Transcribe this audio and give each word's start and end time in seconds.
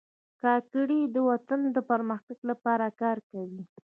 کاکړي 0.41 0.99
د 1.15 1.15
وطن 1.29 1.61
د 1.75 1.77
پرمختګ 1.89 2.37
لپاره 2.51 2.85
کار 3.01 3.17
کوي. 3.29 3.63